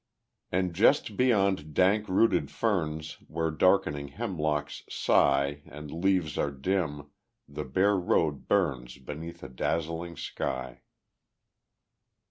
And 0.51 0.73
just 0.73 1.15
beyond 1.15 1.75
dank 1.75 2.09
rooted 2.09 2.49
ferns, 2.49 3.17
Where 3.27 3.51
darkening 3.51 4.07
hemlocks 4.07 4.81
sigh 4.89 5.61
And 5.67 5.91
leaves 5.91 6.39
are 6.39 6.49
dim, 6.49 7.11
the 7.47 7.65
bare 7.65 7.97
road 7.97 8.47
burns 8.47 8.97
Beneath 8.97 9.43
a 9.43 9.47
dazzling 9.49 10.17
sky. 10.17 10.81